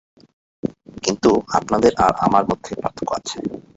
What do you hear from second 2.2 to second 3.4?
আমার মধ্যে পার্থক্য আছে।